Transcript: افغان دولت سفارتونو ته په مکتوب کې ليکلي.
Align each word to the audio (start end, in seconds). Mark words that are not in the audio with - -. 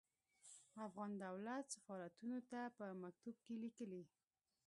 افغان 0.85 1.11
دولت 1.25 1.65
سفارتونو 1.75 2.37
ته 2.49 2.59
په 2.77 2.85
مکتوب 3.03 3.35
کې 3.45 3.55
ليکلي. 3.63 4.03